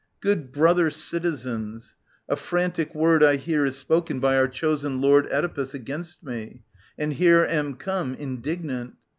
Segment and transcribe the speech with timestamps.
[0.01, 1.95] '^/^'^ Good brother citizens,
[2.27, 6.63] a frantic word I hear is spoken by our chosen Lord Oedipus against me,
[6.97, 8.95] and here am come Indignant.